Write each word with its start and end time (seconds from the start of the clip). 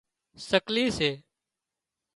سڪلي 0.47 0.85
سي 0.97 1.09